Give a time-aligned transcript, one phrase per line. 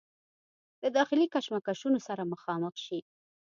[0.81, 2.99] د داخلي کشمکشونو سره مخامخ شي